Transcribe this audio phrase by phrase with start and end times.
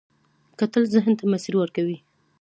[0.59, 1.97] کتل ذهن ته مسیر ورکوي